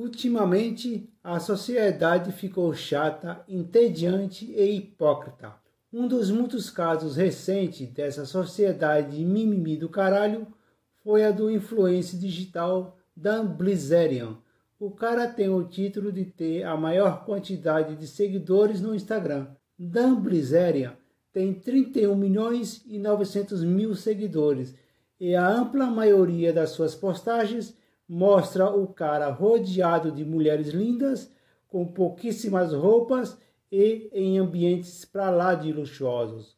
Ultimamente, 0.00 1.12
a 1.24 1.40
sociedade 1.40 2.30
ficou 2.30 2.72
chata, 2.72 3.42
entediante 3.48 4.44
e 4.44 4.76
hipócrita. 4.76 5.56
Um 5.92 6.06
dos 6.06 6.30
muitos 6.30 6.70
casos 6.70 7.16
recentes 7.16 7.88
dessa 7.88 8.24
sociedade 8.24 9.16
de 9.16 9.24
mimimi 9.24 9.76
do 9.76 9.88
caralho 9.88 10.46
foi 11.02 11.24
a 11.24 11.32
do 11.32 11.50
influencer 11.50 12.16
digital 12.16 12.96
Dan 13.16 13.46
Blizzerian. 13.46 14.36
O 14.78 14.92
cara 14.92 15.26
tem 15.26 15.48
o 15.48 15.64
título 15.64 16.12
de 16.12 16.26
ter 16.26 16.62
a 16.62 16.76
maior 16.76 17.24
quantidade 17.24 17.96
de 17.96 18.06
seguidores 18.06 18.80
no 18.80 18.94
Instagram. 18.94 19.48
Dan 19.76 20.14
Blizzerian 20.14 20.96
tem 21.32 21.52
31 21.52 22.14
milhões 22.14 22.84
e 22.86 23.00
900 23.00 23.64
mil 23.64 23.96
seguidores 23.96 24.76
e 25.18 25.34
a 25.34 25.48
ampla 25.48 25.86
maioria 25.86 26.52
das 26.52 26.70
suas 26.70 26.94
postagens 26.94 27.76
mostra 28.08 28.70
o 28.70 28.86
cara 28.86 29.28
rodeado 29.30 30.10
de 30.10 30.24
mulheres 30.24 30.68
lindas, 30.68 31.30
com 31.68 31.86
pouquíssimas 31.86 32.72
roupas 32.72 33.36
e 33.70 34.08
em 34.12 34.38
ambientes 34.38 35.04
para 35.04 35.30
lá 35.30 35.54
de 35.54 35.72
luxuosos. 35.72 36.56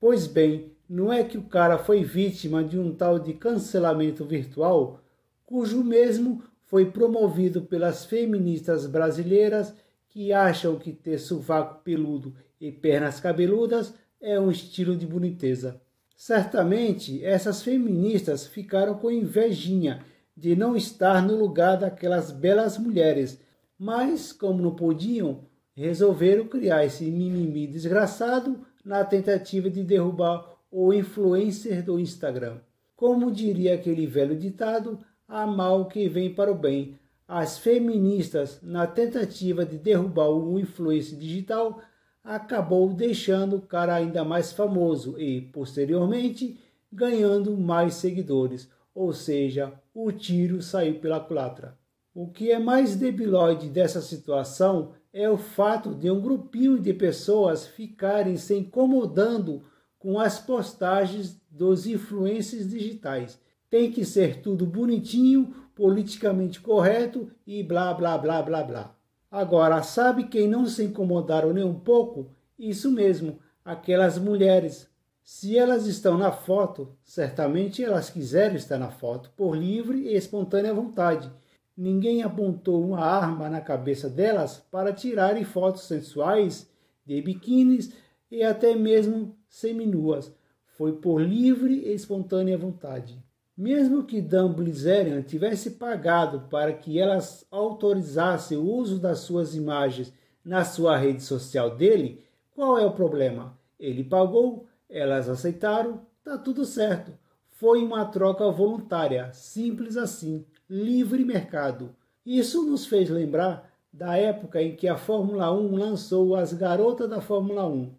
Pois 0.00 0.26
bem, 0.26 0.72
não 0.88 1.12
é 1.12 1.22
que 1.22 1.38
o 1.38 1.44
cara 1.44 1.78
foi 1.78 2.02
vítima 2.02 2.64
de 2.64 2.78
um 2.78 2.92
tal 2.92 3.18
de 3.18 3.34
cancelamento 3.34 4.24
virtual, 4.24 5.00
cujo 5.46 5.84
mesmo 5.84 6.42
foi 6.64 6.90
promovido 6.90 7.62
pelas 7.62 8.04
feministas 8.04 8.86
brasileiras 8.86 9.74
que 10.08 10.32
acham 10.32 10.76
que 10.76 10.92
ter 10.92 11.18
sovaco 11.18 11.82
peludo 11.84 12.34
e 12.60 12.72
pernas 12.72 13.20
cabeludas 13.20 13.94
é 14.20 14.38
um 14.38 14.50
estilo 14.50 14.96
de 14.96 15.06
boniteza. 15.06 15.80
Certamente 16.16 17.24
essas 17.24 17.62
feministas 17.62 18.46
ficaram 18.46 18.94
com 18.94 19.10
invejinha 19.10 20.04
de 20.36 20.56
não 20.56 20.76
estar 20.76 21.22
no 21.22 21.36
lugar 21.36 21.76
daquelas 21.76 22.30
belas 22.30 22.78
mulheres, 22.78 23.40
mas 23.78 24.32
como 24.32 24.62
não 24.62 24.74
podiam, 24.74 25.44
resolveram 25.74 26.46
criar 26.46 26.84
esse 26.84 27.04
mimimi 27.04 27.66
desgraçado 27.66 28.60
na 28.84 29.04
tentativa 29.04 29.70
de 29.70 29.82
derrubar 29.82 30.56
o 30.70 30.92
influencer 30.92 31.84
do 31.84 31.98
Instagram. 31.98 32.58
Como 32.96 33.30
diria 33.30 33.74
aquele 33.74 34.06
velho 34.06 34.36
ditado, 34.36 34.98
há 35.28 35.46
mal 35.46 35.86
que 35.86 36.08
vem 36.08 36.32
para 36.32 36.50
o 36.50 36.54
bem. 36.54 36.98
As 37.26 37.58
feministas, 37.58 38.60
na 38.62 38.86
tentativa 38.86 39.64
de 39.64 39.78
derrubar 39.78 40.28
o 40.28 40.58
influencer 40.58 41.18
digital, 41.18 41.80
acabou 42.22 42.92
deixando 42.92 43.56
o 43.56 43.62
cara 43.62 43.94
ainda 43.94 44.24
mais 44.24 44.52
famoso 44.52 45.18
e, 45.18 45.40
posteriormente, 45.40 46.58
ganhando 46.92 47.56
mais 47.56 47.94
seguidores 47.94 48.68
ou 48.94 49.12
seja, 49.12 49.72
o 49.94 50.10
tiro 50.12 50.60
saiu 50.62 51.00
pela 51.00 51.20
culatra. 51.20 51.76
O 52.14 52.28
que 52.28 52.50
é 52.50 52.58
mais 52.58 52.96
debilóide 52.96 53.68
dessa 53.68 54.00
situação 54.00 54.92
é 55.12 55.28
o 55.28 55.36
fato 55.36 55.94
de 55.94 56.10
um 56.10 56.20
grupinho 56.20 56.78
de 56.78 56.92
pessoas 56.92 57.66
ficarem 57.66 58.36
se 58.36 58.54
incomodando 58.54 59.62
com 59.98 60.18
as 60.18 60.38
postagens 60.38 61.40
dos 61.50 61.86
influencers 61.86 62.68
digitais. 62.68 63.38
Tem 63.70 63.90
que 63.90 64.04
ser 64.04 64.42
tudo 64.42 64.66
bonitinho, 64.66 65.54
politicamente 65.74 66.60
correto 66.60 67.30
e 67.46 67.62
blá 67.62 67.94
blá 67.94 68.18
blá 68.18 68.42
blá 68.42 68.62
blá. 68.62 68.96
Agora, 69.30 69.82
sabe 69.82 70.24
quem 70.24 70.46
não 70.46 70.66
se 70.66 70.84
incomodaram 70.84 71.52
nem 71.54 71.64
um 71.64 71.78
pouco? 71.78 72.30
Isso 72.58 72.90
mesmo, 72.90 73.38
aquelas 73.64 74.18
mulheres 74.18 74.91
se 75.24 75.56
elas 75.56 75.86
estão 75.86 76.18
na 76.18 76.32
foto, 76.32 76.96
certamente 77.04 77.82
elas 77.82 78.10
quiseram 78.10 78.56
estar 78.56 78.78
na 78.78 78.90
foto 78.90 79.30
por 79.36 79.56
livre 79.56 80.08
e 80.08 80.16
espontânea 80.16 80.74
vontade. 80.74 81.30
Ninguém 81.76 82.22
apontou 82.22 82.84
uma 82.84 83.00
arma 83.00 83.48
na 83.48 83.60
cabeça 83.60 84.10
delas 84.10 84.58
para 84.70 84.92
tirarem 84.92 85.44
fotos 85.44 85.82
sensuais 85.82 86.68
de 87.06 87.22
biquínis 87.22 87.92
e 88.30 88.42
até 88.42 88.74
mesmo 88.74 89.36
seminuas. 89.48 90.34
Foi 90.76 90.92
por 90.92 91.20
livre 91.20 91.74
e 91.74 91.92
espontânea 91.92 92.58
vontade. 92.58 93.22
Mesmo 93.56 94.04
que 94.04 94.20
Dan 94.20 94.52
Blizzerian 94.52 95.22
tivesse 95.22 95.72
pagado 95.72 96.48
para 96.50 96.72
que 96.72 96.98
elas 96.98 97.46
autorizassem 97.50 98.58
o 98.58 98.64
uso 98.64 98.98
das 98.98 99.20
suas 99.20 99.54
imagens 99.54 100.12
na 100.44 100.64
sua 100.64 100.96
rede 100.96 101.22
social 101.22 101.76
dele, 101.76 102.24
qual 102.54 102.78
é 102.78 102.84
o 102.84 102.92
problema? 102.92 103.56
Ele 103.78 104.02
pagou 104.02 104.66
elas 104.92 105.28
aceitaram, 105.28 106.02
tá 106.22 106.36
tudo 106.36 106.64
certo. 106.64 107.12
Foi 107.48 107.82
uma 107.82 108.04
troca 108.04 108.48
voluntária, 108.50 109.32
simples 109.32 109.96
assim, 109.96 110.44
livre 110.68 111.24
mercado. 111.24 111.94
Isso 112.24 112.62
nos 112.62 112.86
fez 112.86 113.08
lembrar 113.08 113.72
da 113.92 114.16
época 114.16 114.62
em 114.62 114.76
que 114.76 114.86
a 114.86 114.96
Fórmula 114.96 115.52
1 115.52 115.76
lançou 115.76 116.36
as 116.36 116.52
garotas 116.52 117.08
da 117.08 117.20
Fórmula 117.20 117.66
1. 117.66 117.90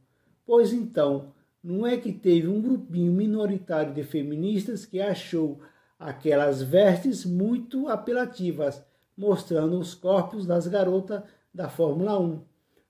Pois 0.45 0.71
então, 0.71 1.33
não 1.63 1.85
é 1.87 1.97
que 1.97 2.11
teve 2.11 2.47
um 2.47 2.61
grupinho 2.61 3.11
minoritário 3.11 3.93
de 3.93 4.03
feministas 4.03 4.85
que 4.85 5.01
achou 5.01 5.59
aquelas 5.99 6.61
vestes 6.61 7.25
muito 7.25 7.87
apelativas, 7.87 8.83
mostrando 9.17 9.79
os 9.79 9.93
corpos 9.95 10.45
das 10.45 10.67
garotas 10.67 11.23
da 11.53 11.69
Fórmula 11.69 12.19
1. 12.19 12.41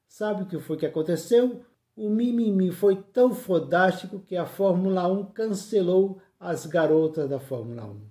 Sabe 0.08 0.44
o 0.44 0.46
que 0.46 0.59
foi 0.59 0.78
que 0.78 0.86
aconteceu? 0.86 1.62
O 1.96 2.09
mimimi 2.09 2.72
foi 2.72 2.96
tão 2.96 3.36
fodástico 3.36 4.20
que 4.20 4.36
a 4.36 4.48
Fórmula 4.48 5.08
1 5.08 5.26
cancelou 5.26 6.20
as 6.40 6.66
garotas 6.66 7.30
da 7.30 7.40
Fórmula 7.40 7.86
1. 7.86 8.02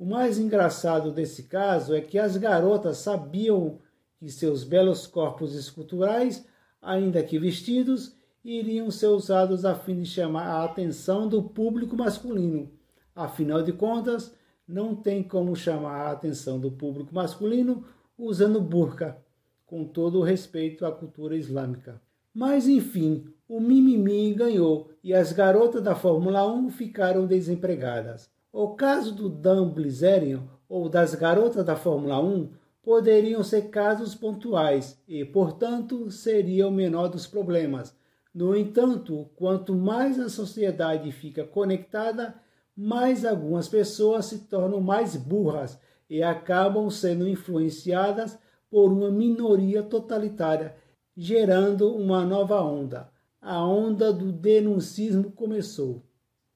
O 0.00 0.04
mais 0.04 0.36
engraçado 0.36 1.12
desse 1.12 1.44
caso 1.44 1.94
é 1.94 2.00
que 2.00 2.18
as 2.18 2.36
garotas 2.36 2.98
sabiam 2.98 3.78
que 4.18 4.28
seus 4.28 4.64
belos 4.64 5.06
corpos 5.06 5.54
esculturais, 5.54 6.44
ainda 6.82 7.22
que 7.22 7.38
vestidos, 7.38 8.16
iriam 8.44 8.90
ser 8.90 9.06
usados 9.06 9.64
a 9.64 9.76
fim 9.76 10.00
de 10.00 10.06
chamar 10.06 10.46
a 10.46 10.64
atenção 10.64 11.28
do 11.28 11.40
público 11.40 11.96
masculino. 11.96 12.68
Afinal 13.14 13.62
de 13.62 13.72
contas, 13.72 14.34
não 14.66 14.96
tem 14.96 15.22
como 15.22 15.54
chamar 15.54 16.06
a 16.06 16.10
atenção 16.10 16.58
do 16.58 16.72
público 16.72 17.14
masculino 17.14 17.84
usando 18.18 18.60
burca, 18.60 19.22
com 19.66 19.84
todo 19.84 20.18
o 20.18 20.24
respeito 20.24 20.84
à 20.84 20.90
cultura 20.90 21.36
islâmica. 21.36 22.02
Mas 22.32 22.68
enfim, 22.68 23.24
o 23.48 23.60
mimimi 23.60 24.32
ganhou 24.32 24.90
e 25.02 25.12
as 25.12 25.32
garotas 25.32 25.82
da 25.82 25.96
Fórmula 25.96 26.46
1 26.46 26.70
ficaram 26.70 27.26
desempregadas. 27.26 28.30
O 28.52 28.68
caso 28.68 29.12
do 29.12 29.28
Dan 29.28 29.68
Blizzerian 29.68 30.42
ou 30.68 30.88
das 30.88 31.14
garotas 31.14 31.64
da 31.64 31.74
Fórmula 31.74 32.20
1 32.20 32.50
poderiam 32.82 33.42
ser 33.42 33.62
casos 33.70 34.14
pontuais 34.14 35.00
e, 35.08 35.24
portanto, 35.24 36.10
seria 36.10 36.68
o 36.68 36.72
menor 36.72 37.08
dos 37.08 37.26
problemas. 37.26 37.94
No 38.32 38.56
entanto, 38.56 39.28
quanto 39.34 39.74
mais 39.74 40.20
a 40.20 40.28
sociedade 40.28 41.10
fica 41.10 41.44
conectada, 41.44 42.36
mais 42.76 43.24
algumas 43.24 43.68
pessoas 43.68 44.26
se 44.26 44.46
tornam 44.46 44.80
mais 44.80 45.16
burras 45.16 45.78
e 46.08 46.22
acabam 46.22 46.88
sendo 46.88 47.28
influenciadas 47.28 48.38
por 48.70 48.92
uma 48.92 49.10
minoria 49.10 49.82
totalitária 49.82 50.76
gerando 51.16 51.94
uma 51.94 52.24
nova 52.24 52.62
onda. 52.62 53.10
A 53.40 53.64
onda 53.64 54.12
do 54.12 54.30
denuncismo 54.32 55.30
começou. 55.32 56.02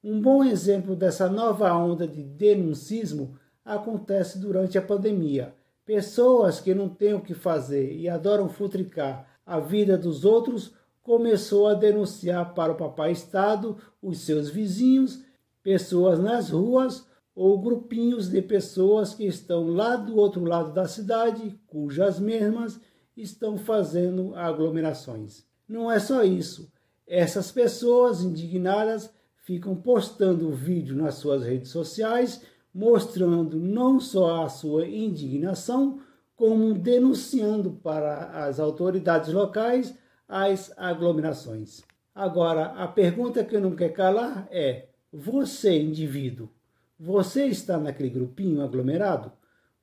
Um 0.03 0.21
bom 0.21 0.43
exemplo 0.43 0.95
dessa 0.95 1.27
nova 1.27 1.73
onda 1.73 2.07
de 2.07 2.23
denuncismo 2.23 3.37
acontece 3.63 4.37
durante 4.37 4.77
a 4.77 4.81
pandemia. 4.81 5.55
Pessoas 5.83 6.59
que 6.59 6.73
não 6.73 6.87
têm 6.87 7.13
o 7.13 7.21
que 7.21 7.33
fazer 7.33 7.95
e 7.95 8.07
adoram 8.07 8.47
futricar 8.47 9.27
a 9.45 9.59
vida 9.59 9.97
dos 9.97 10.25
outros 10.25 10.73
começou 11.03 11.67
a 11.67 11.75
denunciar 11.75 12.53
para 12.55 12.71
o 12.71 12.75
papai 12.75 13.11
Estado 13.11 13.77
os 14.01 14.19
seus 14.19 14.49
vizinhos, 14.49 15.23
pessoas 15.61 16.19
nas 16.19 16.49
ruas 16.49 17.05
ou 17.35 17.59
grupinhos 17.61 18.29
de 18.29 18.41
pessoas 18.41 19.13
que 19.13 19.25
estão 19.25 19.67
lá 19.67 19.95
do 19.95 20.15
outro 20.15 20.43
lado 20.43 20.73
da 20.73 20.87
cidade, 20.87 21.59
cujas 21.67 22.19
mesmas 22.19 22.79
estão 23.15 23.57
fazendo 23.57 24.35
aglomerações. 24.35 25.45
Não 25.67 25.91
é 25.91 25.99
só 25.99 26.23
isso. 26.23 26.71
Essas 27.07 27.51
pessoas 27.51 28.21
indignadas 28.21 29.13
ficam 29.43 29.75
postando 29.75 30.51
vídeo 30.51 30.95
nas 30.95 31.15
suas 31.15 31.43
redes 31.43 31.69
sociais 31.69 32.41
mostrando 32.75 33.57
não 33.57 34.01
só 34.01 34.43
a 34.43 34.49
sua 34.49 34.85
indignação, 34.85 36.01
como 36.35 36.73
denunciando 36.73 37.71
para 37.71 38.45
as 38.45 38.59
autoridades 38.59 39.31
locais 39.31 39.97
as 40.27 40.77
aglomerações. 40.77 41.81
Agora, 42.13 42.65
a 42.73 42.85
pergunta 42.85 43.45
que 43.45 43.55
eu 43.55 43.61
não 43.61 43.73
quero 43.73 43.93
calar 43.93 44.45
é: 44.51 44.89
você, 45.09 45.81
indivíduo, 45.81 46.49
você 46.99 47.45
está 47.45 47.77
naquele 47.77 48.09
grupinho 48.09 48.61
aglomerado? 48.61 49.31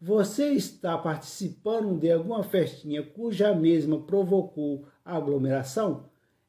Você 0.04 0.48
está 0.48 0.98
participando 0.98 1.96
de 1.96 2.10
alguma 2.10 2.42
festinha 2.42 3.04
cuja 3.04 3.54
mesma 3.54 4.00
provocou 4.00 4.84
aglomeração? 5.04 6.06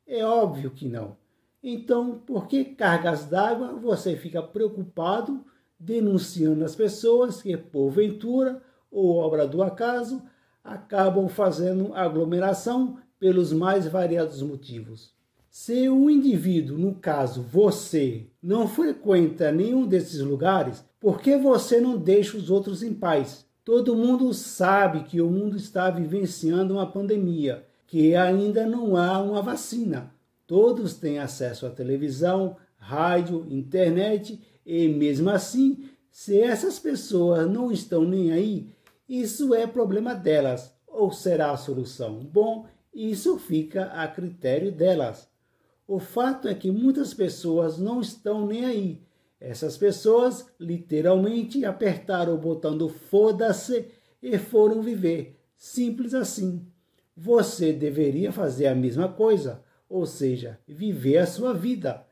É 0.08 0.26
óbvio 0.26 0.72
que 0.72 0.88
não. 0.88 1.16
Então, 1.62 2.18
por 2.18 2.48
que 2.48 2.66
cargas 2.66 3.26
d'água 3.26 3.76
você 3.76 4.16
fica 4.16 4.42
preocupado 4.42 5.46
denunciando 5.80 6.66
as 6.66 6.76
pessoas 6.76 7.44
que, 7.44 7.56
porventura, 7.56 8.60
ou 8.90 9.18
obra 9.18 9.48
do 9.48 9.62
acaso, 9.62 10.24
acabam 10.64 11.30
fazendo 11.30 11.94
aglomeração 11.94 12.98
pelos 13.20 13.54
mais 13.54 13.86
variados 13.86 14.42
motivos. 14.42 15.14
Se 15.56 15.88
o 15.88 16.10
indivíduo, 16.10 16.80
no 16.80 16.96
caso 16.96 17.44
você, 17.44 18.26
não 18.42 18.68
frequenta 18.68 19.52
nenhum 19.52 19.86
desses 19.86 20.20
lugares, 20.20 20.84
por 21.00 21.22
que 21.22 21.38
você 21.38 21.80
não 21.80 21.96
deixa 21.96 22.36
os 22.36 22.50
outros 22.50 22.82
em 22.82 22.92
paz? 22.92 23.46
Todo 23.64 23.96
mundo 23.96 24.34
sabe 24.34 25.04
que 25.04 25.22
o 25.22 25.30
mundo 25.30 25.56
está 25.56 25.92
vivenciando 25.92 26.74
uma 26.74 26.92
pandemia, 26.92 27.68
que 27.86 28.16
ainda 28.16 28.66
não 28.66 28.98
há 28.98 29.22
uma 29.22 29.44
vacina. 29.44 30.12
Todos 30.48 30.96
têm 30.96 31.20
acesso 31.20 31.68
à 31.68 31.70
televisão, 31.70 32.58
rádio, 32.76 33.46
internet 33.48 34.42
e 34.66 34.88
mesmo 34.88 35.30
assim, 35.30 35.88
se 36.10 36.42
essas 36.42 36.80
pessoas 36.80 37.48
não 37.48 37.72
estão 37.72 38.04
nem 38.04 38.32
aí, 38.32 38.74
isso 39.08 39.54
é 39.54 39.68
problema 39.68 40.16
delas 40.16 40.74
ou 40.88 41.12
será 41.12 41.52
a 41.52 41.58
solução? 41.58 42.24
Bom, 42.24 42.66
isso 42.92 43.38
fica 43.38 43.86
a 43.94 44.08
critério 44.08 44.72
delas. 44.72 45.32
O 45.88 46.00
fato 46.00 46.47
é 46.47 46.53
que 46.53 46.71
muitas 46.71 47.13
pessoas 47.13 47.77
não 47.77 48.00
estão 48.00 48.47
nem 48.47 48.65
aí. 48.65 49.01
Essas 49.39 49.77
pessoas 49.77 50.45
literalmente 50.57 51.65
apertaram 51.65 52.33
o 52.33 52.38
botão 52.38 52.77
do 52.77 52.88
foda-se 52.88 53.88
e 54.21 54.38
foram 54.38 54.81
viver. 54.81 55.38
Simples 55.57 56.13
assim. 56.13 56.65
Você 57.15 57.74
deveria 57.74 58.31
fazer 58.31 58.68
a 58.68 58.75
mesma 58.75 59.09
coisa, 59.09 59.62
ou 59.89 60.06
seja, 60.06 60.57
viver 60.65 61.18
a 61.18 61.27
sua 61.27 61.53
vida. 61.53 62.06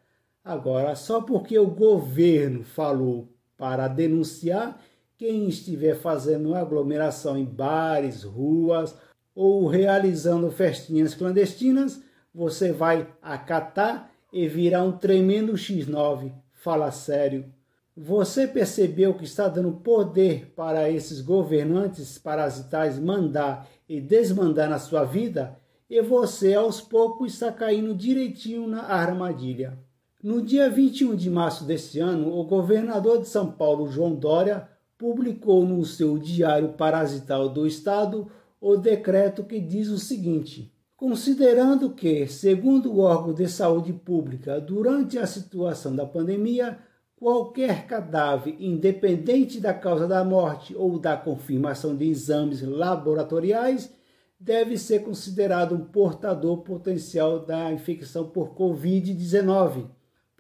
Agora, 0.44 0.96
só 0.96 1.22
porque 1.22 1.58
o 1.58 1.68
governo 1.68 2.64
falou 2.64 3.34
para 3.58 3.88
denunciar 3.88 4.80
quem 5.18 5.48
estiver 5.48 5.96
fazendo 5.96 6.54
aglomeração 6.54 7.38
em 7.38 7.46
bares, 7.46 8.24
ruas 8.24 8.96
ou 9.34 9.68
realizando 9.68 10.52
festinhas 10.52 11.14
clandestinas, 11.14 12.02
você 12.34 12.72
vai 12.72 13.08
acatar 13.22 14.10
e 14.32 14.48
virar 14.48 14.84
um 14.84 14.92
tremendo 14.94 15.54
X9. 15.54 16.32
Fala 16.54 16.92
sério. 16.92 17.46
Você 17.96 18.48
percebeu 18.48 19.14
que 19.14 19.26
está 19.26 19.50
dando 19.50 19.74
poder 19.74 20.54
para 20.56 20.90
esses 20.90 21.20
governantes 21.20 22.18
parasitais 22.18 22.98
mandar 22.98 23.68
e 23.88 24.00
desmandar 24.00 24.70
na 24.70 24.80
sua 24.80 25.04
vida? 25.04 25.58
E 25.90 26.02
você 26.02 26.54
aos 26.54 26.80
poucos 26.80 27.34
está 27.34 27.52
caindo 27.52 27.94
direitinho 27.94 28.66
na 28.66 28.84
armadilha. 28.84 29.78
No 30.24 30.42
dia 30.42 30.70
21 30.70 31.16
de 31.16 31.30
março 31.30 31.66
deste 31.66 32.00
ano, 32.00 32.34
o 32.34 32.46
governador 32.46 33.20
de 33.20 33.28
São 33.28 33.52
Paulo, 33.52 33.90
João 33.90 34.16
Dória, 34.16 34.70
publicou 34.98 35.66
no 35.66 35.84
seu 35.84 36.18
Diário 36.18 36.70
Parasital 36.70 37.50
do 37.50 37.68
Estado 37.68 38.32
o 38.62 38.78
decreto 38.78 39.44
que 39.44 39.60
diz 39.60 39.90
o 39.90 39.98
seguinte: 39.98 40.71
considerando 41.02 41.96
que, 41.96 42.28
segundo 42.28 42.94
o 42.94 43.00
órgão 43.00 43.34
de 43.34 43.48
saúde 43.48 43.92
pública, 43.92 44.62
durante 44.62 45.18
a 45.18 45.26
situação 45.26 45.96
da 45.96 46.06
pandemia, 46.06 46.78
qualquer 47.16 47.88
cadáver, 47.88 48.56
independente 48.60 49.60
da 49.60 49.74
causa 49.74 50.08
da 50.08 50.24
morte 50.24 50.76
ou 50.76 51.00
da 51.00 51.18
confirmação 51.18 51.98
de 51.98 52.06
exames 52.08 52.62
laboratoriais, 52.62 53.92
deve 54.40 54.78
ser 54.78 55.00
considerado 55.00 55.74
um 55.74 55.86
portador 55.86 56.58
potencial 56.58 57.40
da 57.40 57.74
infecção 57.74 58.30
por 58.30 58.54
Covid-19 58.54 59.88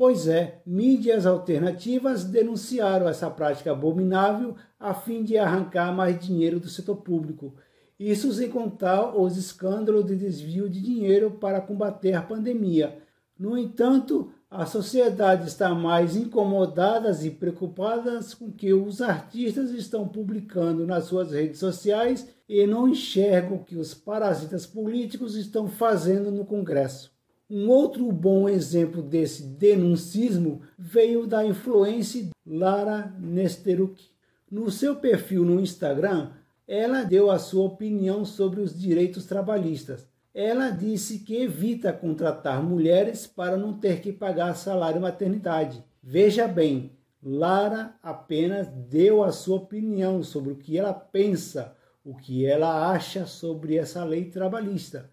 Pois 0.01 0.27
é, 0.27 0.63
mídias 0.65 1.27
alternativas 1.27 2.23
denunciaram 2.23 3.07
essa 3.07 3.29
prática 3.29 3.71
abominável 3.71 4.55
a 4.79 4.95
fim 4.95 5.23
de 5.23 5.37
arrancar 5.37 5.93
mais 5.93 6.19
dinheiro 6.19 6.59
do 6.59 6.67
setor 6.67 6.95
público. 6.95 7.53
Isso 8.01 8.33
sem 8.33 8.49
contar 8.49 9.15
os 9.15 9.37
escândalos 9.37 10.07
de 10.07 10.15
desvio 10.15 10.67
de 10.67 10.81
dinheiro 10.81 11.29
para 11.29 11.61
combater 11.61 12.15
a 12.15 12.21
pandemia. 12.23 12.97
No 13.37 13.55
entanto, 13.55 14.31
a 14.49 14.65
sociedade 14.65 15.47
está 15.47 15.75
mais 15.75 16.15
incomodada 16.15 17.11
e 17.23 17.29
preocupada 17.29 18.19
com 18.39 18.45
o 18.45 18.51
que 18.51 18.73
os 18.73 19.03
artistas 19.03 19.69
estão 19.69 20.07
publicando 20.07 20.87
nas 20.87 21.03
suas 21.03 21.31
redes 21.31 21.59
sociais 21.59 22.27
e 22.49 22.65
não 22.65 22.87
enxergam 22.87 23.57
o 23.57 23.63
que 23.63 23.75
os 23.75 23.93
parasitas 23.93 24.65
políticos 24.65 25.35
estão 25.35 25.67
fazendo 25.67 26.31
no 26.31 26.43
Congresso. 26.43 27.11
Um 27.47 27.69
outro 27.69 28.11
bom 28.11 28.49
exemplo 28.49 29.03
desse 29.03 29.43
denuncismo 29.43 30.63
veio 30.75 31.27
da 31.27 31.45
influência 31.45 32.29
Lara 32.43 33.13
Nesteruk. 33.19 34.09
No 34.49 34.71
seu 34.71 34.95
perfil 34.95 35.45
no 35.45 35.61
Instagram, 35.61 36.31
ela 36.71 37.03
deu 37.03 37.29
a 37.29 37.37
sua 37.37 37.65
opinião 37.65 38.23
sobre 38.23 38.61
os 38.61 38.79
direitos 38.79 39.25
trabalhistas. 39.25 40.07
Ela 40.33 40.69
disse 40.69 41.19
que 41.19 41.35
evita 41.35 41.91
contratar 41.91 42.63
mulheres 42.63 43.27
para 43.27 43.57
não 43.57 43.73
ter 43.73 43.99
que 43.99 44.13
pagar 44.13 44.55
salário 44.55 45.01
maternidade. 45.01 45.83
Veja 46.01 46.47
bem, 46.47 46.91
Lara 47.21 47.95
apenas 48.01 48.67
deu 48.67 49.23
a 49.23 49.31
sua 49.31 49.57
opinião 49.57 50.23
sobre 50.23 50.53
o 50.53 50.55
que 50.55 50.77
ela 50.77 50.93
pensa, 50.93 51.75
o 52.03 52.15
que 52.15 52.45
ela 52.45 52.91
acha 52.91 53.25
sobre 53.25 53.75
essa 53.75 54.03
lei 54.05 54.25
trabalhista 54.25 55.11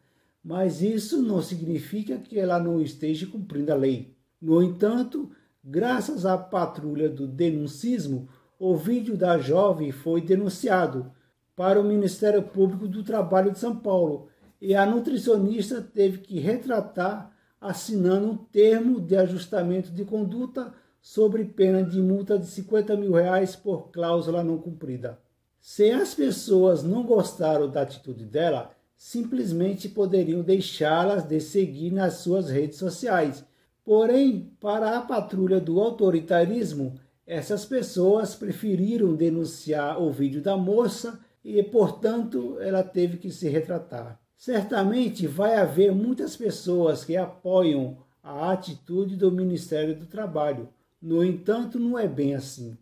mas 0.48 0.80
isso 0.80 1.20
não 1.20 1.42
significa 1.42 2.16
que 2.16 2.38
ela 2.38 2.58
não 2.58 2.80
esteja 2.80 3.26
cumprindo 3.26 3.70
a 3.70 3.76
lei. 3.76 4.16
No 4.40 4.62
entanto, 4.62 5.30
graças 5.62 6.24
à 6.24 6.38
patrulha 6.38 7.06
do 7.06 7.26
denuncismo, 7.26 8.28
o 8.58 8.74
vídeo 8.74 9.14
da 9.14 9.38
jovem 9.38 9.92
foi 9.92 10.22
denunciado 10.22 11.12
para 11.58 11.80
o 11.80 11.84
Ministério 11.84 12.40
Público 12.40 12.86
do 12.86 13.02
Trabalho 13.02 13.50
de 13.50 13.58
São 13.58 13.74
Paulo 13.74 14.28
e 14.60 14.76
a 14.76 14.86
nutricionista 14.86 15.82
teve 15.82 16.18
que 16.18 16.38
retratar 16.38 17.32
assinando 17.60 18.28
um 18.28 18.36
termo 18.36 19.00
de 19.00 19.16
ajustamento 19.16 19.90
de 19.90 20.04
conduta 20.04 20.72
sobre 21.00 21.44
pena 21.44 21.82
de 21.82 22.00
multa 22.00 22.38
de 22.38 22.46
50 22.46 22.96
mil 22.96 23.10
reais 23.10 23.56
por 23.56 23.90
cláusula 23.90 24.44
não 24.44 24.56
cumprida. 24.56 25.18
Se 25.60 25.90
as 25.90 26.14
pessoas 26.14 26.84
não 26.84 27.02
gostaram 27.02 27.68
da 27.68 27.82
atitude 27.82 28.24
dela, 28.24 28.70
simplesmente 28.96 29.88
poderiam 29.88 30.42
deixá-las 30.42 31.24
de 31.24 31.40
seguir 31.40 31.90
nas 31.90 32.18
suas 32.18 32.48
redes 32.48 32.78
sociais. 32.78 33.44
Porém, 33.84 34.52
para 34.60 34.96
a 34.96 35.00
patrulha 35.00 35.58
do 35.58 35.80
autoritarismo, 35.80 36.94
essas 37.26 37.64
pessoas 37.64 38.36
preferiram 38.36 39.16
denunciar 39.16 40.00
o 40.00 40.12
vídeo 40.12 40.40
da 40.40 40.56
moça 40.56 41.18
e, 41.44 41.62
portanto, 41.62 42.58
ela 42.60 42.82
teve 42.82 43.16
que 43.16 43.30
se 43.30 43.48
retratar. 43.48 44.20
Certamente 44.36 45.26
vai 45.26 45.56
haver 45.56 45.92
muitas 45.92 46.36
pessoas 46.36 47.04
que 47.04 47.16
apoiam 47.16 47.98
a 48.22 48.52
atitude 48.52 49.16
do 49.16 49.32
Ministério 49.32 49.96
do 49.96 50.06
Trabalho. 50.06 50.68
No 51.00 51.24
entanto, 51.24 51.78
não 51.78 51.98
é 51.98 52.06
bem 52.06 52.34
assim. 52.34 52.76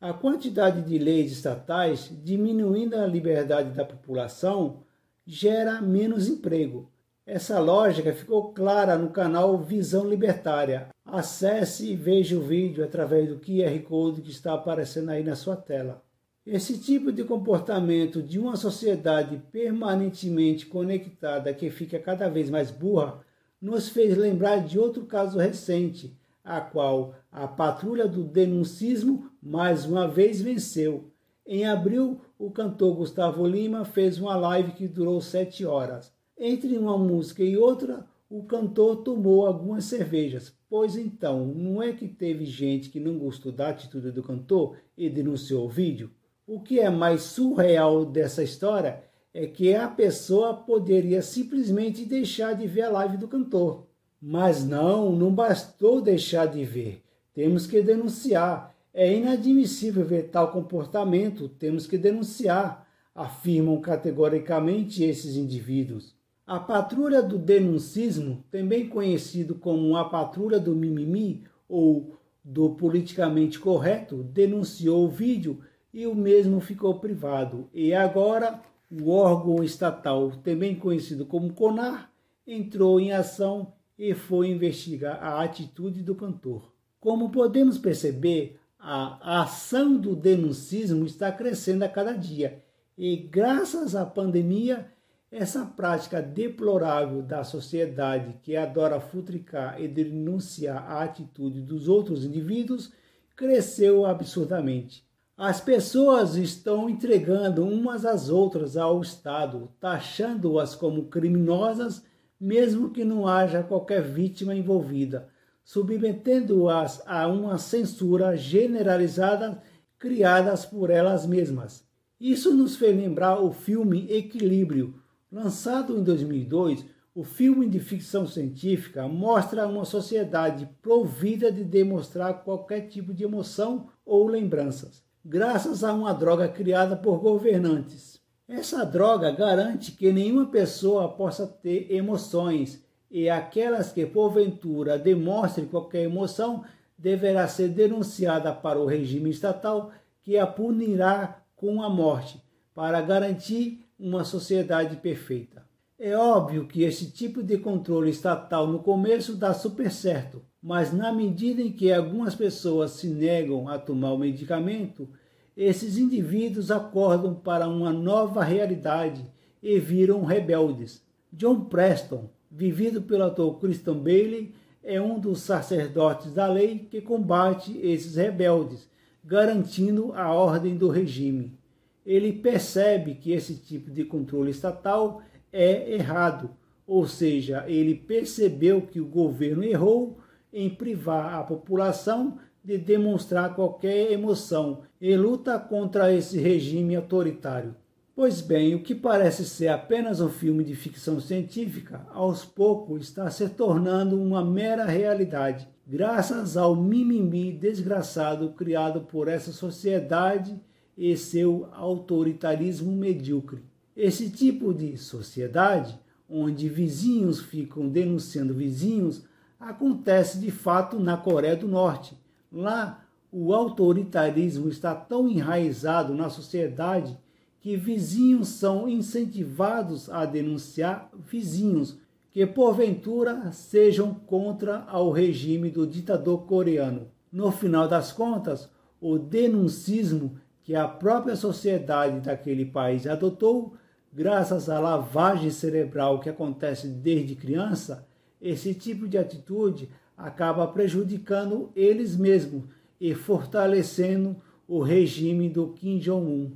A 0.00 0.12
quantidade 0.12 0.82
de 0.82 0.98
leis 0.98 1.32
estatais 1.32 2.10
diminuindo 2.22 2.96
a 2.96 3.06
liberdade 3.06 3.70
da 3.70 3.84
população 3.84 4.82
gera 5.26 5.80
menos 5.80 6.28
emprego. 6.28 6.90
Essa 7.26 7.60
lógica 7.60 8.12
ficou 8.12 8.52
clara 8.52 8.96
no 8.96 9.10
canal 9.10 9.58
Visão 9.58 10.08
Libertária. 10.08 10.88
Acesse 11.04 11.92
e 11.92 11.96
veja 11.96 12.36
o 12.36 12.42
vídeo 12.42 12.84
através 12.84 13.28
do 13.28 13.38
QR 13.38 13.78
Code 13.80 14.22
que 14.22 14.30
está 14.30 14.54
aparecendo 14.54 15.10
aí 15.10 15.22
na 15.22 15.36
sua 15.36 15.54
tela. 15.54 16.02
Esse 16.46 16.78
tipo 16.78 17.12
de 17.12 17.22
comportamento 17.22 18.22
de 18.22 18.38
uma 18.38 18.56
sociedade 18.56 19.42
permanentemente 19.52 20.64
conectada 20.64 21.52
que 21.52 21.68
fica 21.68 21.98
cada 21.98 22.30
vez 22.30 22.48
mais 22.48 22.70
burra 22.70 23.20
nos 23.60 23.90
fez 23.90 24.16
lembrar 24.16 24.64
de 24.64 24.78
outro 24.78 25.04
caso 25.04 25.38
recente, 25.38 26.16
a 26.42 26.58
qual 26.58 27.14
a 27.30 27.46
patrulha 27.46 28.08
do 28.08 28.24
denuncismo 28.24 29.30
mais 29.42 29.84
uma 29.84 30.08
vez 30.08 30.40
venceu. 30.40 31.10
Em 31.46 31.66
abril, 31.66 32.18
o 32.38 32.50
cantor 32.50 32.96
Gustavo 32.96 33.46
Lima 33.46 33.84
fez 33.84 34.18
uma 34.18 34.34
live 34.34 34.72
que 34.72 34.88
durou 34.88 35.20
sete 35.20 35.66
horas. 35.66 36.10
Entre 36.38 36.78
uma 36.78 36.96
música 36.96 37.44
e 37.44 37.54
outra, 37.54 38.06
o 38.30 38.44
cantor 38.44 39.02
tomou 39.02 39.46
algumas 39.46 39.84
cervejas. 39.84 40.56
Pois 40.70 40.96
então, 40.96 41.44
não 41.44 41.82
é 41.82 41.92
que 41.92 42.08
teve 42.08 42.46
gente 42.46 42.88
que 42.88 42.98
não 42.98 43.18
gostou 43.18 43.52
da 43.52 43.68
atitude 43.68 44.10
do 44.10 44.22
cantor 44.22 44.78
e 44.96 45.10
denunciou 45.10 45.66
o 45.66 45.68
vídeo? 45.68 46.10
O 46.52 46.58
que 46.58 46.80
é 46.80 46.90
mais 46.90 47.22
surreal 47.22 48.04
dessa 48.04 48.42
história 48.42 49.04
é 49.32 49.46
que 49.46 49.72
a 49.72 49.86
pessoa 49.86 50.52
poderia 50.52 51.22
simplesmente 51.22 52.04
deixar 52.04 52.54
de 52.54 52.66
ver 52.66 52.82
a 52.82 52.90
live 52.90 53.16
do 53.16 53.28
cantor. 53.28 53.86
Mas 54.20 54.64
não, 54.64 55.12
não 55.12 55.32
bastou 55.32 56.00
deixar 56.00 56.46
de 56.46 56.64
ver. 56.64 57.04
Temos 57.32 57.68
que 57.68 57.80
denunciar. 57.80 58.74
É 58.92 59.16
inadmissível 59.16 60.04
ver 60.04 60.24
tal 60.24 60.50
comportamento, 60.50 61.48
temos 61.48 61.86
que 61.86 61.96
denunciar, 61.96 62.84
afirmam 63.14 63.80
categoricamente 63.80 65.04
esses 65.04 65.36
indivíduos. 65.36 66.16
A 66.44 66.58
patrulha 66.58 67.22
do 67.22 67.38
denuncismo, 67.38 68.42
também 68.50 68.88
conhecido 68.88 69.54
como 69.54 69.96
a 69.96 70.08
patrulha 70.08 70.58
do 70.58 70.74
mimimi 70.74 71.44
ou 71.68 72.18
do 72.42 72.70
politicamente 72.70 73.56
correto, 73.60 74.24
denunciou 74.24 75.04
o 75.04 75.08
vídeo 75.08 75.60
e 75.92 76.06
o 76.06 76.14
mesmo 76.14 76.60
ficou 76.60 76.98
privado. 76.98 77.68
E 77.72 77.92
agora 77.92 78.60
o 78.90 79.10
órgão 79.10 79.62
estatal, 79.62 80.30
também 80.42 80.74
conhecido 80.74 81.24
como 81.24 81.52
CONAR, 81.52 82.10
entrou 82.46 83.00
em 83.00 83.12
ação 83.12 83.72
e 83.98 84.14
foi 84.14 84.48
investigar 84.48 85.22
a 85.22 85.42
atitude 85.42 86.02
do 86.02 86.14
cantor. 86.14 86.72
Como 86.98 87.30
podemos 87.30 87.78
perceber, 87.78 88.58
a 88.78 89.42
ação 89.42 89.96
do 89.96 90.16
denuncismo 90.16 91.04
está 91.04 91.30
crescendo 91.30 91.84
a 91.84 91.88
cada 91.88 92.12
dia 92.12 92.62
e, 92.96 93.16
graças 93.16 93.94
à 93.94 94.06
pandemia, 94.06 94.90
essa 95.30 95.64
prática 95.64 96.20
deplorável 96.20 97.22
da 97.22 97.44
sociedade 97.44 98.34
que 98.42 98.56
adora 98.56 99.00
futricar 99.00 99.80
e 99.80 99.86
denunciar 99.86 100.90
a 100.90 101.02
atitude 101.02 101.60
dos 101.60 101.88
outros 101.88 102.24
indivíduos 102.24 102.92
cresceu 103.36 104.04
absurdamente. 104.04 105.04
As 105.42 105.58
pessoas 105.58 106.36
estão 106.36 106.86
entregando 106.86 107.64
umas 107.64 108.04
às 108.04 108.28
outras 108.28 108.76
ao 108.76 109.00
Estado, 109.00 109.70
taxando-as 109.80 110.74
como 110.74 111.06
criminosas, 111.06 112.04
mesmo 112.38 112.90
que 112.90 113.04
não 113.04 113.26
haja 113.26 113.62
qualquer 113.62 114.02
vítima 114.02 114.54
envolvida, 114.54 115.30
submetendo-as 115.64 117.02
a 117.06 117.26
uma 117.26 117.56
censura 117.56 118.36
generalizada 118.36 119.62
criadas 119.98 120.66
por 120.66 120.90
elas 120.90 121.24
mesmas. 121.24 121.88
Isso 122.20 122.54
nos 122.54 122.76
fez 122.76 122.94
lembrar 122.94 123.40
o 123.40 123.50
filme 123.50 124.12
Equilíbrio, 124.12 125.00
Lançado 125.32 125.96
em 125.96 126.02
2002, 126.02 126.84
o 127.14 127.22
filme 127.22 127.68
de 127.68 127.78
ficção 127.78 128.26
científica 128.26 129.06
mostra 129.06 129.66
uma 129.66 129.84
sociedade 129.84 130.68
provida 130.82 131.52
de 131.52 131.62
demonstrar 131.62 132.42
qualquer 132.42 132.88
tipo 132.88 133.14
de 133.14 133.22
emoção 133.22 133.86
ou 134.04 134.26
lembranças, 134.26 135.04
graças 135.24 135.84
a 135.84 135.92
uma 135.92 136.12
droga 136.12 136.48
criada 136.48 136.96
por 136.96 137.18
governantes. 137.18 138.20
Essa 138.48 138.84
droga 138.84 139.30
garante 139.30 139.92
que 139.92 140.12
nenhuma 140.12 140.46
pessoa 140.46 141.08
possa 141.08 141.46
ter 141.46 141.92
emoções 141.92 142.82
e 143.10 143.28
aquelas 143.28 143.92
que 143.92 144.06
porventura 144.06 144.98
demonstrem 144.98 145.66
qualquer 145.66 146.02
emoção 146.02 146.64
deverá 146.96 147.46
ser 147.48 147.68
denunciada 147.68 148.52
para 148.52 148.78
o 148.78 148.86
regime 148.86 149.30
estatal 149.30 149.90
que 150.22 150.36
a 150.36 150.46
punirá 150.46 151.42
com 151.56 151.82
a 151.82 151.88
morte, 151.88 152.42
para 152.74 153.00
garantir 153.00 153.84
uma 153.98 154.24
sociedade 154.24 154.96
perfeita. 154.96 155.69
É 156.02 156.16
óbvio 156.16 156.66
que 156.66 156.82
esse 156.82 157.10
tipo 157.10 157.42
de 157.42 157.58
controle 157.58 158.08
estatal 158.08 158.66
no 158.66 158.78
começo 158.78 159.36
dá 159.36 159.52
super 159.52 159.90
certo, 159.90 160.40
mas 160.62 160.94
na 160.94 161.12
medida 161.12 161.60
em 161.60 161.70
que 161.70 161.92
algumas 161.92 162.34
pessoas 162.34 162.92
se 162.92 163.06
negam 163.06 163.68
a 163.68 163.78
tomar 163.78 164.14
o 164.14 164.18
medicamento, 164.18 165.06
esses 165.54 165.98
indivíduos 165.98 166.70
acordam 166.70 167.34
para 167.34 167.68
uma 167.68 167.92
nova 167.92 168.42
realidade 168.42 169.30
e 169.62 169.78
viram 169.78 170.24
rebeldes. 170.24 171.04
John 171.30 171.66
Preston, 171.66 172.30
vivido 172.50 173.02
pelo 173.02 173.24
ator 173.24 173.60
Christian 173.60 173.98
Bailey, 173.98 174.54
é 174.82 174.98
um 174.98 175.20
dos 175.20 175.42
sacerdotes 175.42 176.32
da 176.32 176.46
lei 176.46 176.78
que 176.78 177.02
combate 177.02 177.78
esses 177.82 178.16
rebeldes, 178.16 178.88
garantindo 179.22 180.14
a 180.14 180.32
ordem 180.32 180.78
do 180.78 180.88
regime 180.88 181.60
ele 182.04 182.32
percebe 182.32 183.14
que 183.14 183.32
esse 183.32 183.56
tipo 183.56 183.90
de 183.90 184.04
controle 184.04 184.50
estatal 184.50 185.22
é 185.52 185.94
errado, 185.94 186.50
ou 186.86 187.06
seja, 187.06 187.64
ele 187.68 187.94
percebeu 187.94 188.82
que 188.82 189.00
o 189.00 189.06
governo 189.06 189.64
errou 189.64 190.18
em 190.52 190.68
privar 190.68 191.34
a 191.34 191.42
população 191.42 192.38
de 192.64 192.76
demonstrar 192.76 193.54
qualquer 193.54 194.12
emoção 194.12 194.82
e 195.00 195.16
luta 195.16 195.58
contra 195.58 196.12
esse 196.12 196.38
regime 196.38 196.96
autoritário. 196.96 197.74
Pois 198.14 198.40
bem, 198.40 198.74
o 198.74 198.82
que 198.82 198.94
parece 198.94 199.46
ser 199.46 199.68
apenas 199.68 200.20
um 200.20 200.28
filme 200.28 200.62
de 200.62 200.74
ficção 200.74 201.20
científica, 201.20 202.06
aos 202.10 202.44
poucos 202.44 203.02
está 203.02 203.30
se 203.30 203.48
tornando 203.48 204.20
uma 204.20 204.44
mera 204.44 204.84
realidade, 204.84 205.66
graças 205.86 206.56
ao 206.56 206.76
mimimi 206.76 207.50
desgraçado 207.50 208.50
criado 208.50 209.02
por 209.02 209.26
essa 209.26 209.52
sociedade 209.52 210.60
e 210.98 211.16
seu 211.16 211.68
autoritarismo 211.72 212.92
medíocre. 212.92 213.69
Esse 213.96 214.30
tipo 214.30 214.72
de 214.72 214.96
sociedade, 214.96 215.98
onde 216.28 216.68
vizinhos 216.68 217.40
ficam 217.40 217.88
denunciando 217.88 218.54
vizinhos, 218.54 219.24
acontece 219.58 220.38
de 220.38 220.50
fato 220.50 220.98
na 220.98 221.16
Coreia 221.16 221.56
do 221.56 221.68
Norte. 221.68 222.16
Lá, 222.52 223.04
o 223.32 223.52
autoritarismo 223.52 224.68
está 224.68 224.94
tão 224.94 225.28
enraizado 225.28 226.14
na 226.14 226.30
sociedade 226.30 227.16
que 227.60 227.76
vizinhos 227.76 228.48
são 228.48 228.88
incentivados 228.88 230.08
a 230.08 230.24
denunciar 230.24 231.10
vizinhos 231.30 231.98
que 232.30 232.46
porventura 232.46 233.52
sejam 233.52 234.14
contra 234.14 234.84
ao 234.84 235.10
regime 235.10 235.70
do 235.70 235.86
ditador 235.86 236.44
coreano. 236.46 237.08
No 237.30 237.52
final 237.52 237.86
das 237.86 238.12
contas, 238.12 238.70
o 239.00 239.18
denuncismo 239.18 240.36
que 240.70 240.76
a 240.76 240.86
própria 240.86 241.34
sociedade 241.34 242.20
daquele 242.20 242.64
país 242.64 243.04
adotou, 243.04 243.74
graças 244.12 244.70
à 244.70 244.78
lavagem 244.78 245.50
cerebral 245.50 246.20
que 246.20 246.30
acontece 246.30 246.86
desde 246.86 247.34
criança, 247.34 248.06
esse 248.40 248.72
tipo 248.72 249.08
de 249.08 249.18
atitude 249.18 249.88
acaba 250.16 250.64
prejudicando 250.68 251.72
eles 251.74 252.16
mesmos 252.16 252.66
e 253.00 253.16
fortalecendo 253.16 254.36
o 254.68 254.80
regime 254.80 255.48
do 255.48 255.70
Kim 255.70 255.98
Jong-un. 255.98 256.52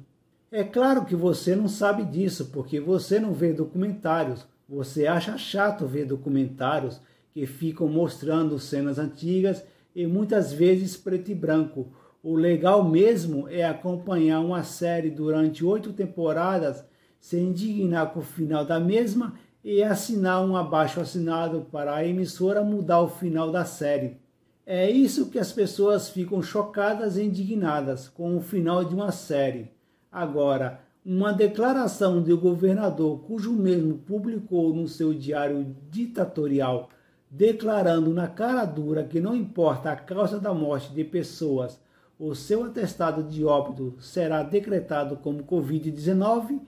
É 0.48 0.62
claro 0.62 1.04
que 1.04 1.16
você 1.16 1.56
não 1.56 1.66
sabe 1.66 2.04
disso, 2.04 2.50
porque 2.52 2.78
você 2.78 3.18
não 3.18 3.32
vê 3.32 3.52
documentários. 3.52 4.46
Você 4.68 5.08
acha 5.08 5.36
chato 5.36 5.88
ver 5.88 6.06
documentários 6.06 7.00
que 7.32 7.46
ficam 7.46 7.88
mostrando 7.88 8.60
cenas 8.60 8.96
antigas 8.96 9.64
e 9.92 10.06
muitas 10.06 10.52
vezes 10.52 10.96
preto 10.96 11.32
e 11.32 11.34
branco, 11.34 11.88
o 12.24 12.34
legal 12.36 12.82
mesmo 12.82 13.46
é 13.50 13.62
acompanhar 13.66 14.40
uma 14.40 14.62
série 14.62 15.10
durante 15.10 15.62
oito 15.62 15.92
temporadas, 15.92 16.82
se 17.20 17.38
indignar 17.38 18.14
com 18.14 18.20
o 18.20 18.22
final 18.22 18.64
da 18.64 18.80
mesma 18.80 19.34
e 19.62 19.82
assinar 19.82 20.42
um 20.42 20.56
abaixo 20.56 21.02
assinado 21.02 21.66
para 21.70 21.94
a 21.94 22.06
emissora 22.06 22.64
mudar 22.64 23.02
o 23.02 23.08
final 23.08 23.52
da 23.52 23.66
série. 23.66 24.16
É 24.64 24.90
isso 24.90 25.28
que 25.28 25.38
as 25.38 25.52
pessoas 25.52 26.08
ficam 26.08 26.42
chocadas 26.42 27.18
e 27.18 27.24
indignadas 27.24 28.08
com 28.08 28.34
o 28.38 28.40
final 28.40 28.82
de 28.82 28.94
uma 28.94 29.12
série. 29.12 29.70
Agora, 30.10 30.80
uma 31.04 31.30
declaração 31.30 32.22
do 32.22 32.38
governador, 32.38 33.20
cujo 33.26 33.52
mesmo 33.52 33.98
publicou 33.98 34.74
no 34.74 34.88
seu 34.88 35.12
diário 35.12 35.76
ditatorial, 35.90 36.88
declarando 37.30 38.14
na 38.14 38.28
cara 38.28 38.64
dura 38.64 39.04
que 39.04 39.20
não 39.20 39.36
importa 39.36 39.92
a 39.92 39.96
causa 39.96 40.40
da 40.40 40.54
morte 40.54 40.90
de 40.94 41.04
pessoas 41.04 41.83
o 42.18 42.34
seu 42.34 42.64
atestado 42.64 43.22
de 43.22 43.44
óbito 43.44 43.96
será 44.00 44.42
decretado 44.42 45.16
como 45.16 45.42
Covid-19, 45.42 46.60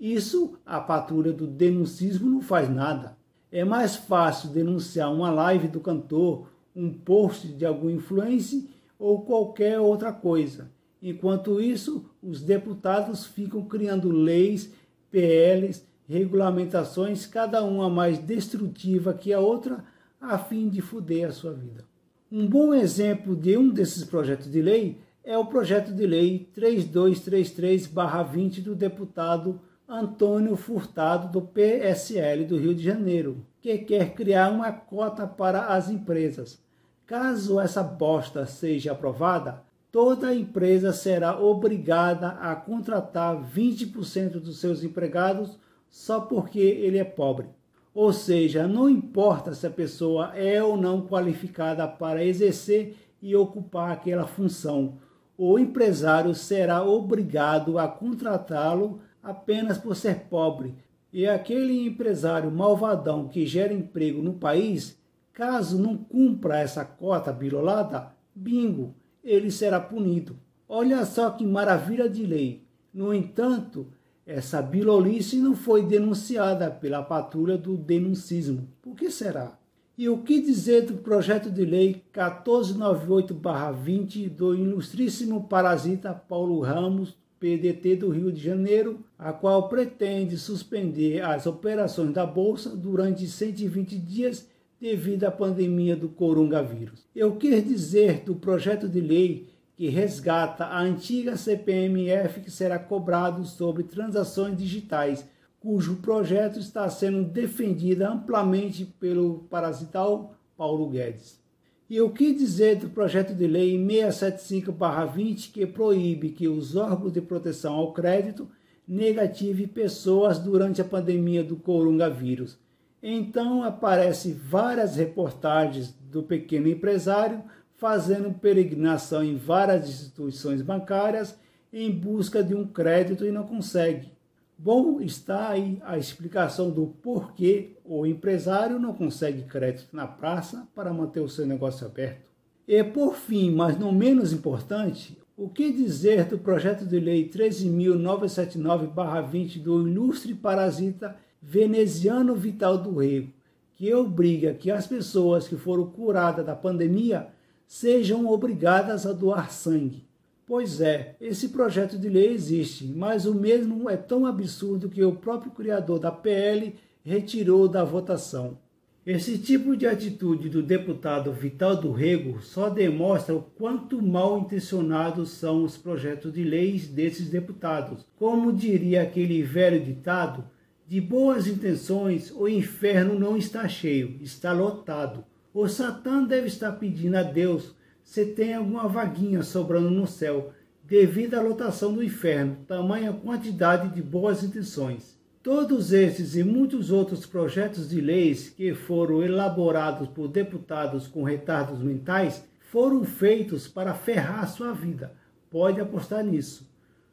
isso 0.00 0.58
a 0.64 0.80
patrulha 0.80 1.32
do 1.32 1.46
denuncismo 1.46 2.28
não 2.30 2.40
faz 2.40 2.68
nada. 2.68 3.16
É 3.50 3.64
mais 3.64 3.96
fácil 3.96 4.48
denunciar 4.48 5.12
uma 5.12 5.30
live 5.30 5.68
do 5.68 5.80
cantor, 5.80 6.48
um 6.74 6.92
post 6.92 7.48
de 7.48 7.66
algum 7.66 7.90
influencer 7.90 8.64
ou 8.98 9.22
qualquer 9.22 9.78
outra 9.78 10.12
coisa. 10.12 10.70
Enquanto 11.02 11.60
isso, 11.60 12.08
os 12.22 12.40
deputados 12.40 13.26
ficam 13.26 13.62
criando 13.64 14.10
leis, 14.10 14.72
PLs, 15.10 15.84
regulamentações, 16.08 17.26
cada 17.26 17.62
uma 17.62 17.90
mais 17.90 18.18
destrutiva 18.18 19.12
que 19.12 19.32
a 19.32 19.40
outra, 19.40 19.84
a 20.20 20.38
fim 20.38 20.68
de 20.68 20.80
fuder 20.80 21.28
a 21.28 21.32
sua 21.32 21.52
vida. 21.52 21.84
Um 22.34 22.46
bom 22.46 22.72
exemplo 22.72 23.36
de 23.36 23.58
um 23.58 23.68
desses 23.68 24.04
projetos 24.04 24.50
de 24.50 24.62
lei 24.62 24.98
é 25.22 25.36
o 25.36 25.44
projeto 25.44 25.92
de 25.92 26.06
lei 26.06 26.48
3233-20 26.56 28.62
do 28.62 28.74
deputado 28.74 29.60
Antônio 29.86 30.56
Furtado, 30.56 31.30
do 31.30 31.42
PSL 31.42 32.46
do 32.46 32.56
Rio 32.56 32.74
de 32.74 32.82
Janeiro, 32.82 33.44
que 33.60 33.76
quer 33.76 34.14
criar 34.14 34.50
uma 34.50 34.72
cota 34.72 35.26
para 35.26 35.66
as 35.66 35.90
empresas. 35.90 36.58
Caso 37.04 37.60
essa 37.60 37.82
bosta 37.82 38.46
seja 38.46 38.92
aprovada, 38.92 39.62
toda 39.90 40.34
empresa 40.34 40.90
será 40.90 41.38
obrigada 41.38 42.28
a 42.28 42.56
contratar 42.56 43.44
20% 43.44 44.40
dos 44.40 44.58
seus 44.58 44.82
empregados 44.82 45.58
só 45.90 46.18
porque 46.18 46.60
ele 46.60 46.96
é 46.96 47.04
pobre. 47.04 47.48
Ou 47.94 48.12
seja, 48.12 48.66
não 48.66 48.88
importa 48.88 49.52
se 49.52 49.66
a 49.66 49.70
pessoa 49.70 50.34
é 50.34 50.62
ou 50.62 50.76
não 50.76 51.06
qualificada 51.06 51.86
para 51.86 52.24
exercer 52.24 52.96
e 53.20 53.36
ocupar 53.36 53.92
aquela 53.92 54.26
função, 54.26 54.98
o 55.36 55.58
empresário 55.58 56.34
será 56.34 56.82
obrigado 56.82 57.78
a 57.78 57.86
contratá-lo 57.86 59.00
apenas 59.22 59.76
por 59.76 59.94
ser 59.94 60.20
pobre. 60.30 60.74
E 61.12 61.26
aquele 61.26 61.86
empresário 61.86 62.50
malvadão 62.50 63.28
que 63.28 63.46
gera 63.46 63.72
emprego 63.72 64.22
no 64.22 64.34
país, 64.34 64.98
caso 65.32 65.78
não 65.78 65.96
cumpra 65.96 66.58
essa 66.58 66.84
cota 66.84 67.30
birolada, 67.30 68.12
bingo, 68.34 68.94
ele 69.22 69.50
será 69.50 69.78
punido. 69.78 70.38
Olha 70.66 71.04
só 71.04 71.30
que 71.30 71.44
maravilha 71.44 72.08
de 72.08 72.24
lei. 72.24 72.64
No 72.92 73.12
entanto, 73.12 73.88
essa 74.26 74.62
bilolice 74.62 75.36
não 75.36 75.54
foi 75.56 75.84
denunciada 75.84 76.70
pela 76.70 77.02
patrulha 77.02 77.58
do 77.58 77.76
denuncismo. 77.76 78.68
Por 78.80 78.94
que 78.94 79.10
será? 79.10 79.58
E 79.98 80.08
o 80.08 80.18
que 80.18 80.40
dizer 80.40 80.86
do 80.86 80.94
projeto 80.94 81.50
de 81.50 81.64
lei 81.64 82.02
1498-20 82.14 84.30
do 84.30 84.54
ilustríssimo 84.54 85.42
parasita 85.44 86.14
Paulo 86.14 86.60
Ramos, 86.60 87.16
PDT 87.38 87.96
do 87.96 88.08
Rio 88.08 88.32
de 88.32 88.40
Janeiro, 88.40 89.00
a 89.18 89.32
qual 89.32 89.68
pretende 89.68 90.38
suspender 90.38 91.20
as 91.22 91.46
operações 91.46 92.12
da 92.12 92.24
Bolsa 92.24 92.74
durante 92.74 93.26
120 93.26 93.98
dias 93.98 94.48
devido 94.80 95.24
à 95.24 95.30
pandemia 95.30 95.94
do 95.94 96.08
coronavírus. 96.08 97.04
Eu 97.14 97.36
quis 97.36 97.62
dizer 97.64 98.22
do 98.24 98.34
projeto 98.34 98.88
de 98.88 99.00
lei 99.00 99.51
que 99.76 99.88
resgata 99.88 100.64
a 100.64 100.80
antiga 100.80 101.36
CPMF 101.36 102.40
que 102.40 102.50
será 102.50 102.78
cobrado 102.78 103.44
sobre 103.44 103.82
transações 103.82 104.56
digitais, 104.56 105.26
cujo 105.60 105.96
projeto 105.96 106.58
está 106.58 106.88
sendo 106.90 107.24
defendido 107.24 108.02
amplamente 108.02 108.84
pelo 108.84 109.40
parasital 109.50 110.34
Paulo 110.56 110.88
Guedes. 110.88 111.40
E 111.88 112.00
o 112.00 112.10
que 112.10 112.32
dizer 112.32 112.76
do 112.76 112.88
projeto 112.88 113.34
de 113.34 113.46
lei 113.46 113.76
675-20 113.76 115.52
que 115.52 115.66
proíbe 115.66 116.30
que 116.30 116.48
os 116.48 116.74
órgãos 116.74 117.12
de 117.12 117.20
proteção 117.20 117.74
ao 117.74 117.92
crédito 117.92 118.48
negative 118.88 119.66
pessoas 119.66 120.38
durante 120.38 120.80
a 120.80 120.84
pandemia 120.84 121.44
do 121.44 121.56
coronavírus? 121.56 122.58
Então 123.02 123.62
aparecem 123.62 124.32
várias 124.32 124.96
reportagens 124.96 125.94
do 126.10 126.22
pequeno 126.22 126.68
empresário 126.68 127.42
fazendo 127.82 128.32
peregrinação 128.32 129.22
em 129.24 129.36
várias 129.36 129.88
instituições 129.88 130.62
bancárias 130.62 131.36
em 131.72 131.90
busca 131.90 132.40
de 132.40 132.54
um 132.54 132.64
crédito 132.64 133.26
e 133.26 133.32
não 133.32 133.42
consegue. 133.42 134.12
Bom, 134.56 135.00
está 135.00 135.48
aí 135.48 135.82
a 135.84 135.98
explicação 135.98 136.70
do 136.70 136.86
porquê 137.02 137.72
o 137.84 138.06
empresário 138.06 138.78
não 138.78 138.94
consegue 138.94 139.42
crédito 139.42 139.88
na 139.92 140.06
praça 140.06 140.68
para 140.76 140.92
manter 140.92 141.18
o 141.18 141.28
seu 141.28 141.44
negócio 141.44 141.84
aberto. 141.84 142.30
E 142.68 142.84
por 142.84 143.16
fim, 143.16 143.50
mas 143.50 143.76
não 143.76 143.90
menos 143.90 144.32
importante, 144.32 145.18
o 145.36 145.48
que 145.48 145.72
dizer 145.72 146.26
do 146.26 146.38
projeto 146.38 146.86
de 146.86 147.00
lei 147.00 147.28
13.979-20 147.28 149.60
do 149.60 149.88
ilustre 149.88 150.36
parasita 150.36 151.16
veneziano 151.42 152.36
Vital 152.36 152.78
do 152.78 153.00
Rego, 153.00 153.32
que 153.74 153.92
obriga 153.92 154.54
que 154.54 154.70
as 154.70 154.86
pessoas 154.86 155.48
que 155.48 155.56
foram 155.56 155.86
curadas 155.86 156.46
da 156.46 156.54
pandemia 156.54 157.26
sejam 157.72 158.26
obrigadas 158.26 159.06
a 159.06 159.14
doar 159.14 159.50
sangue. 159.50 160.04
Pois 160.46 160.82
é, 160.82 161.16
esse 161.18 161.48
projeto 161.48 161.98
de 161.98 162.06
lei 162.06 162.30
existe, 162.30 162.84
mas 162.84 163.24
o 163.24 163.34
mesmo 163.34 163.88
é 163.88 163.96
tão 163.96 164.26
absurdo 164.26 164.90
que 164.90 165.02
o 165.02 165.16
próprio 165.16 165.52
criador 165.52 165.98
da 165.98 166.12
PL 166.12 166.74
retirou 167.02 167.66
da 167.66 167.82
votação. 167.82 168.58
Esse 169.06 169.38
tipo 169.38 169.74
de 169.74 169.86
atitude 169.86 170.50
do 170.50 170.62
deputado 170.62 171.32
Vital 171.32 171.74
do 171.74 171.92
Rego 171.92 172.42
só 172.42 172.68
demonstra 172.68 173.34
o 173.34 173.40
quanto 173.40 174.02
mal 174.02 174.38
intencionados 174.38 175.30
são 175.30 175.64
os 175.64 175.78
projetos 175.78 176.30
de 176.30 176.44
leis 176.44 176.86
desses 176.86 177.30
deputados. 177.30 178.04
Como 178.18 178.52
diria 178.52 179.00
aquele 179.00 179.42
velho 179.42 179.82
ditado, 179.82 180.44
de 180.86 181.00
boas 181.00 181.46
intenções, 181.46 182.30
o 182.36 182.46
inferno 182.46 183.18
não 183.18 183.34
está 183.34 183.66
cheio, 183.66 184.18
está 184.20 184.52
lotado. 184.52 185.24
O 185.54 185.68
Satã 185.68 186.24
deve 186.24 186.46
estar 186.46 186.72
pedindo 186.72 187.16
a 187.16 187.22
Deus 187.22 187.74
se 188.02 188.24
tem 188.24 188.54
alguma 188.54 188.88
vaguinha 188.88 189.42
sobrando 189.42 189.90
no 189.90 190.06
céu, 190.06 190.52
devido 190.82 191.34
à 191.34 191.42
lotação 191.42 191.92
do 191.92 192.02
inferno, 192.02 192.56
tamanha 192.66 193.12
quantidade 193.12 193.94
de 193.94 194.00
boas 194.00 194.42
intenções. 194.42 195.20
Todos 195.42 195.92
esses 195.92 196.36
e 196.36 196.42
muitos 196.42 196.90
outros 196.90 197.26
projetos 197.26 197.90
de 197.90 198.00
leis 198.00 198.48
que 198.48 198.72
foram 198.72 199.22
elaborados 199.22 200.08
por 200.08 200.28
deputados 200.28 201.06
com 201.06 201.22
retardos 201.22 201.82
mentais 201.82 202.44
foram 202.70 203.04
feitos 203.04 203.68
para 203.68 203.92
ferrar 203.92 204.48
sua 204.48 204.72
vida. 204.72 205.12
Pode 205.50 205.80
apostar 205.80 206.24
nisso. 206.24 206.66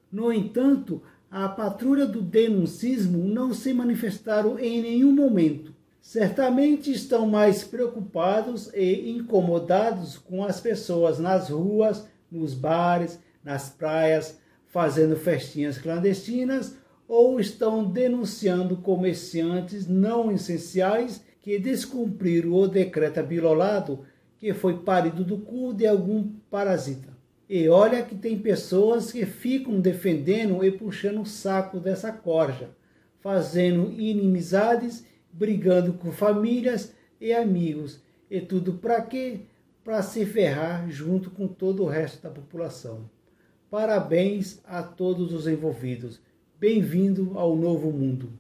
No 0.10 0.32
entanto, 0.32 1.02
a 1.30 1.50
patrulha 1.50 2.06
do 2.06 2.22
denuncismo 2.22 3.28
não 3.28 3.54
se 3.54 3.74
manifestaram 3.74 4.58
em 4.58 4.82
nenhum 4.82 5.12
momento. 5.12 5.74
Certamente 6.02 6.92
estão 6.92 7.28
mais 7.28 7.64
preocupados 7.64 8.72
e 8.74 9.12
incomodados 9.12 10.18
com 10.18 10.44
as 10.44 10.60
pessoas 10.60 11.20
nas 11.20 11.50
ruas, 11.50 12.08
nos 12.32 12.54
bares, 12.54 13.20
nas 13.44 13.70
praias, 13.70 14.38
fazendo 14.68 15.16
festinhas 15.16 15.78
clandestinas 15.78 16.76
ou 17.08 17.40
estão 17.40 17.84
denunciando 17.84 18.78
comerciantes 18.78 19.88
não 19.88 20.32
essenciais 20.32 21.22
que 21.42 21.58
descumpriram 21.58 22.54
o 22.54 22.68
decreto 22.68 23.24
bilolado 23.24 24.06
que 24.38 24.54
foi 24.54 24.78
parido 24.78 25.24
do 25.24 25.40
cu 25.40 25.74
de 25.74 25.88
algum 25.88 26.24
parasita. 26.50 27.10
E 27.50 27.68
olha 27.68 28.04
que 28.04 28.16
tem 28.16 28.38
pessoas 28.38 29.12
que 29.12 29.26
ficam 29.26 29.82
defendendo 29.82 30.64
e 30.64 30.72
puxando 30.72 31.22
o 31.22 31.26
saco 31.26 31.80
dessa 31.80 32.12
corja, 32.12 32.70
fazendo 33.20 33.92
inimizades, 33.92 35.04
brigando 35.32 35.94
com 35.94 36.12
famílias 36.12 36.94
e 37.20 37.34
amigos. 37.34 38.02
E 38.30 38.40
tudo 38.40 38.74
para 38.74 39.02
quê? 39.02 39.42
Para 39.84 40.02
se 40.02 40.26
ferrar 40.26 40.90
junto 40.90 41.30
com 41.32 41.48
todo 41.48 41.84
o 41.84 41.88
resto 41.88 42.22
da 42.24 42.30
população. 42.30 43.10
Parabéns 43.70 44.62
a 44.66 44.82
todos 44.82 45.34
os 45.34 45.48
envolvidos. 45.48 46.20
Bem-vindo 46.60 47.38
ao 47.38 47.56
novo 47.56 47.92
mundo. 47.92 48.39